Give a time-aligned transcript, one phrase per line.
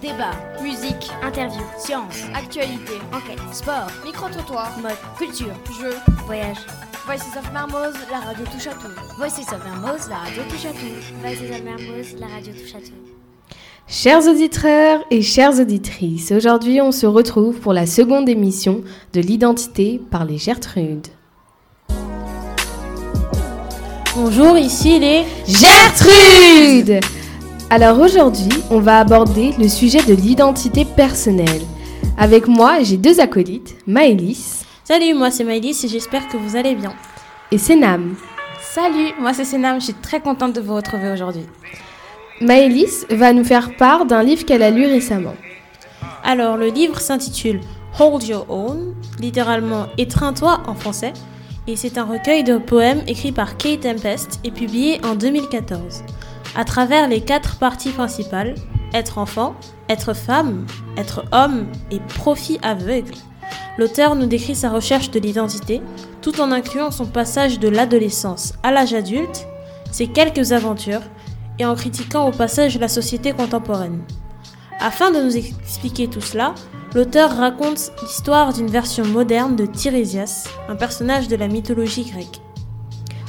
[0.00, 5.94] Débat, musique, interview, science, actualité, enquête, sport, micro-trottoir, mode, culture, jeux,
[6.26, 6.56] voyage.
[7.06, 8.88] Voices of Marmoz, la radio touche à tout.
[9.18, 11.20] Voices of Mermoz, la radio touche à tout.
[11.20, 13.56] Voices of Mermoz, la radio touche à tout.
[13.86, 18.82] Chers auditeurs et chères auditrices, aujourd'hui on se retrouve pour la seconde émission
[19.12, 21.06] de l'identité par les Gertrudes.
[24.16, 27.00] Bonjour, ici les Gertrude
[27.74, 31.62] Alors aujourd'hui, on va aborder le sujet de l'identité personnelle.
[32.18, 36.74] Avec moi, j'ai deux acolytes, Maëlys Salut, moi c'est Maëlys et j'espère que vous allez
[36.74, 36.92] bien.
[37.50, 38.14] et Senam.
[38.60, 41.46] Salut, moi c'est Senam, je suis très contente de vous retrouver aujourd'hui.
[42.42, 45.34] Maëlys va nous faire part d'un livre qu'elle a lu récemment.
[46.24, 47.62] Alors, le livre s'intitule
[47.98, 51.14] Hold Your Own, littéralement Étreins-toi en français,
[51.66, 56.02] et c'est un recueil de poèmes écrit par Kate Tempest et publié en 2014.
[56.54, 58.54] À travers les quatre parties principales,
[58.92, 59.54] être enfant,
[59.88, 60.66] être femme,
[60.98, 63.14] être homme et profit aveugle,
[63.78, 65.80] l'auteur nous décrit sa recherche de l'identité,
[66.20, 69.46] tout en incluant son passage de l'adolescence à l'âge adulte,
[69.90, 71.02] ses quelques aventures,
[71.58, 74.02] et en critiquant au passage la société contemporaine.
[74.78, 76.54] Afin de nous expliquer tout cela,
[76.94, 82.40] l'auteur raconte l'histoire d'une version moderne de Tirésias, un personnage de la mythologie grecque.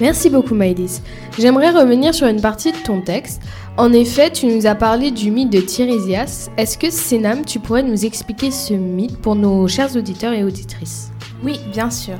[0.00, 1.00] Merci beaucoup Maëlys.
[1.38, 3.40] J'aimerais revenir sur une partie de ton texte.
[3.78, 6.50] En effet, tu nous as parlé du mythe de Tirésias.
[6.58, 11.10] Est-ce que Sénam, tu pourrais nous expliquer ce mythe pour nos chers auditeurs et auditrices?
[11.42, 12.18] Oui, bien sûr.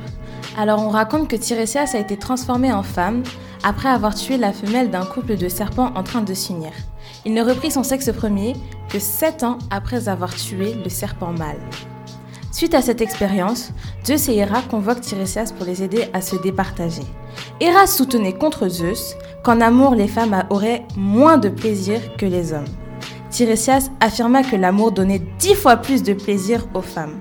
[0.57, 3.21] Alors on raconte que Tirésias a été transformé en femme
[3.63, 6.71] après avoir tué la femelle d'un couple de serpents en train de s'unir.
[7.25, 8.53] Il ne reprit son sexe premier
[8.89, 11.59] que sept ans après avoir tué le serpent mâle.
[12.57, 13.71] Suite à cette expérience,
[14.03, 17.03] Zeus et Héra convoquent Tirésias pour les aider à se départager.
[17.59, 22.65] Héra soutenait contre Zeus qu'en amour les femmes auraient moins de plaisir que les hommes.
[23.29, 27.19] Tirésias affirma que l'amour donnait dix fois plus de plaisir aux femmes.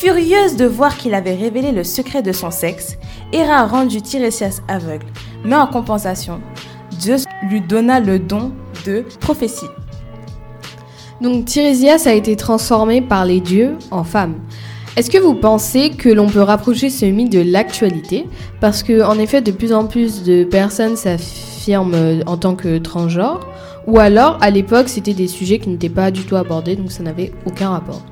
[0.00, 2.96] Furieuse de voir qu'il avait révélé le secret de son sexe,
[3.32, 5.06] Héra a rendu Tirésias aveugle.
[5.44, 6.40] Mais en compensation,
[7.00, 8.50] Zeus lui donna le don
[8.84, 9.70] de prophétie.
[11.20, 14.40] Donc Tirésias a été transformé par les dieux en femme.
[14.94, 18.26] Est-ce que vous pensez que l'on peut rapprocher ce mythe de l'actualité?
[18.60, 22.76] Parce que en effet, de plus en plus de personnes s'affirment euh, en tant que
[22.76, 23.40] transgenres,
[23.86, 27.02] ou alors à l'époque c'était des sujets qui n'étaient pas du tout abordés, donc ça
[27.02, 28.02] n'avait aucun rapport.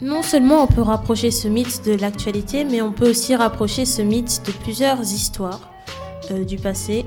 [0.00, 4.00] Non seulement on peut rapprocher ce mythe de l'actualité, mais on peut aussi rapprocher ce
[4.00, 5.70] mythe de plusieurs histoires
[6.30, 7.04] euh, du passé.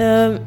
[0.00, 0.38] Euh,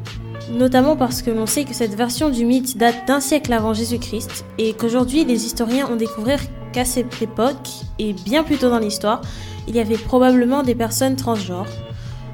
[0.50, 4.46] notamment parce que l'on sait que cette version du mythe date d'un siècle avant Jésus-Christ
[4.56, 6.40] et qu'aujourd'hui les historiens ont découvert
[6.72, 7.68] qu'à cette époque,
[7.98, 9.20] et bien plus tôt dans l'histoire,
[9.68, 11.66] il y avait probablement des personnes transgenres.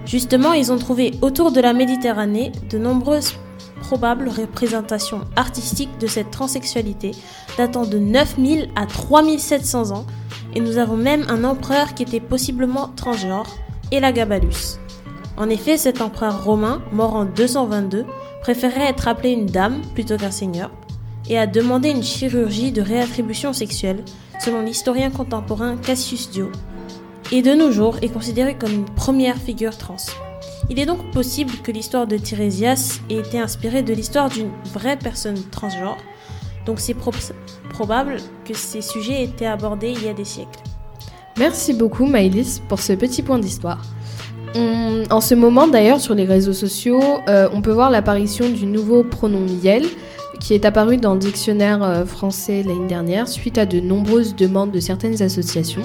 [0.07, 3.35] Justement, ils ont trouvé autour de la Méditerranée de nombreuses
[3.81, 7.13] probables représentations artistiques de cette transsexualité
[7.57, 10.07] datant de 9000 à 3700 ans,
[10.55, 13.49] et nous avons même un empereur qui était possiblement transgenre,
[13.93, 14.79] Elagabalus.
[15.37, 18.05] En effet, cet empereur romain, mort en 222,
[18.43, 20.71] préférait être appelé une dame plutôt qu'un seigneur,
[21.29, 24.05] et a demandé une chirurgie de réattribution sexuelle,
[24.41, 26.51] selon l'historien contemporain Cassius Dio,
[27.33, 29.97] et de nos jours est considéré comme une première figure trans.
[30.71, 34.97] Il est donc possible que l'histoire de Tirésias ait été inspirée de l'histoire d'une vraie
[34.99, 35.99] personne transgenre,
[36.67, 37.13] donc c'est pro-
[37.71, 40.61] probable que ces sujets aient été abordés il y a des siècles.
[41.39, 43.81] Merci beaucoup Maëlys pour ce petit point d'histoire.
[45.11, 49.03] En ce moment d'ailleurs sur les réseaux sociaux, euh, on peut voir l'apparition du nouveau
[49.03, 49.85] pronom Yel
[50.41, 54.71] qui est apparu dans le dictionnaire euh, français l'année dernière suite à de nombreuses demandes
[54.71, 55.83] de certaines associations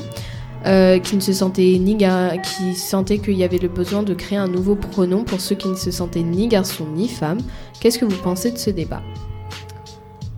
[0.66, 4.38] euh, qui ne se sentaient ni qui sentaient qu'il y avait le besoin de créer
[4.38, 7.40] un nouveau pronom pour ceux qui ne se sentaient ni garçon ni femme.
[7.80, 9.02] Qu'est-ce que vous pensez de ce débat?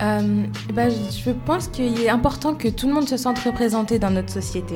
[0.02, 4.12] Euh, bah, je pense qu'il est important que tout le monde se sente représenté dans
[4.12, 4.76] notre société.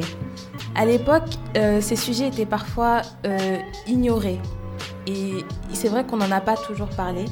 [0.75, 1.23] À l'époque,
[1.57, 3.57] euh, ces sujets étaient parfois euh,
[3.87, 4.39] ignorés.
[5.07, 5.33] Et
[5.73, 7.25] c'est vrai qu'on n'en a pas toujours parlé.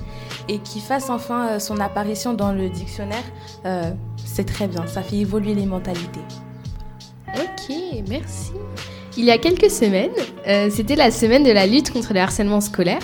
[0.50, 3.24] Et qu'il fasse enfin euh, son apparition dans le dictionnaire,
[4.26, 4.88] c'est très bien.
[4.88, 6.22] Ça fait évoluer les mentalités.
[7.36, 7.76] Ok,
[8.08, 8.54] merci.
[9.18, 10.12] Il y a quelques semaines,
[10.70, 13.02] c'était la semaine de la lutte contre le harcèlement scolaire.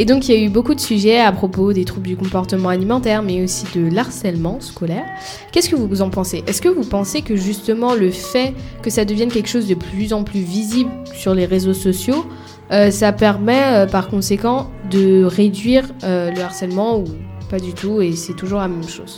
[0.00, 2.68] Et donc, il y a eu beaucoup de sujets à propos des troubles du comportement
[2.68, 5.04] alimentaire, mais aussi de l'harcèlement scolaire.
[5.50, 6.44] Qu'est-ce que vous en pensez?
[6.46, 10.12] Est-ce que vous pensez que justement le fait que ça devienne quelque chose de plus
[10.12, 12.24] en plus visible sur les réseaux sociaux,
[12.70, 17.04] euh, ça permet euh, par conséquent de réduire euh, le harcèlement ou
[17.50, 19.16] pas du tout et c'est toujours la même chose?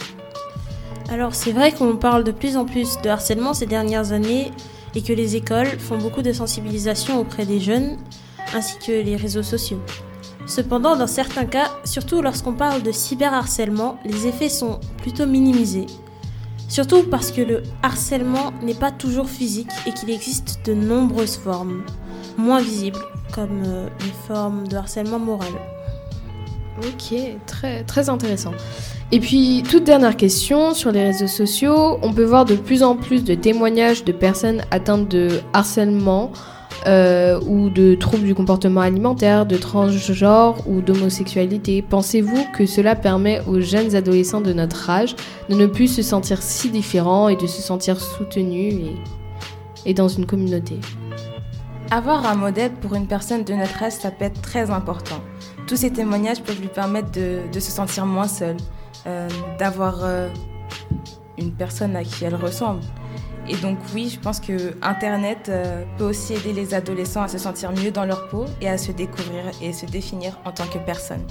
[1.10, 4.52] Alors c'est vrai qu'on parle de plus en plus de harcèlement ces dernières années
[4.94, 7.98] et que les écoles font beaucoup de sensibilisation auprès des jeunes
[8.54, 9.80] ainsi que les réseaux sociaux.
[10.46, 15.86] Cependant, dans certains cas, surtout lorsqu'on parle de cyberharcèlement, les effets sont plutôt minimisés.
[16.68, 21.82] Surtout parce que le harcèlement n'est pas toujours physique et qu'il existe de nombreuses formes,
[22.36, 23.00] moins visibles,
[23.34, 25.52] comme euh, les formes de harcèlement moral.
[26.78, 28.52] Ok, très, très intéressant.
[29.12, 32.94] Et puis, toute dernière question, sur les réseaux sociaux, on peut voir de plus en
[32.94, 36.30] plus de témoignages de personnes atteintes de harcèlement
[36.86, 41.82] euh, ou de troubles du comportement alimentaire, de transgenre ou d'homosexualité.
[41.82, 45.14] Pensez-vous que cela permet aux jeunes adolescents de notre âge
[45.48, 48.74] de ne plus se sentir si différents et de se sentir soutenus
[49.84, 50.78] et, dans une communauté?
[51.90, 55.20] Avoir un modèle pour une personne de notre âge, ça peut être très important.
[55.66, 58.56] Tous ces témoignages peuvent lui permettre de, de se sentir moins seule,
[59.06, 59.28] euh,
[59.58, 60.28] d'avoir euh,
[61.36, 62.80] une personne à qui elle ressemble.
[63.50, 67.36] Et donc oui, je pense que Internet euh, peut aussi aider les adolescents à se
[67.36, 70.78] sentir mieux dans leur peau et à se découvrir et se définir en tant que
[70.78, 71.26] personne.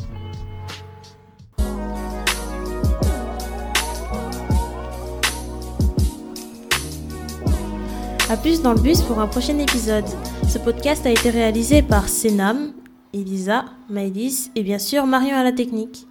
[8.30, 10.06] A plus dans le bus pour un prochain épisode.
[10.46, 12.74] Ce podcast a été réalisé par Senam,
[13.14, 16.09] Elisa, Maëlys et bien sûr Marion à la technique.